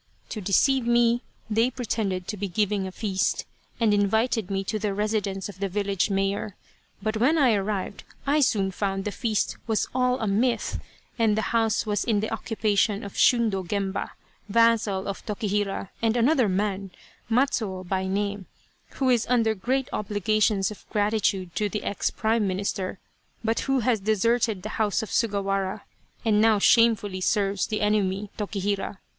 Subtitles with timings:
[0.29, 3.45] To deceive me they pretended to be giving a feast,
[3.79, 6.55] and invited me to the residence of the village mayor,
[7.03, 10.79] but when I arrived I soon found the feast was all a myth,
[11.19, 14.09] and the house was in the occupation of Shundo Gemba,
[14.49, 16.89] vassal of Tokihira, and another man,
[17.29, 18.47] Matsuo by name,
[18.93, 22.97] who is under great obligations of gratitude to the ex Prime Minister,
[23.43, 25.83] but who has deserted the house of Sugawara,
[26.25, 28.97] and now shamefully serves the enemy, Tokihira.